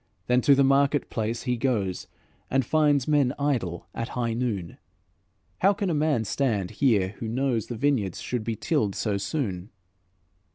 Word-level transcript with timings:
Then 0.25 0.41
to 0.41 0.55
the 0.55 0.63
market 0.63 1.11
place 1.11 1.43
he 1.43 1.57
goes, 1.57 2.07
And 2.49 2.65
finds 2.65 3.07
men 3.07 3.35
idle 3.37 3.85
at 3.93 4.09
high 4.17 4.33
noon: 4.33 4.79
'How 5.59 5.73
can 5.73 5.91
a 5.91 5.93
man 5.93 6.25
stand 6.25 6.71
here 6.71 7.09
who 7.19 7.27
knows 7.27 7.67
The 7.67 7.75
vineyards 7.77 8.19
should 8.19 8.43
be 8.43 8.55
tilled 8.55 8.95
so 8.95 9.17
soon?'" 9.17 9.69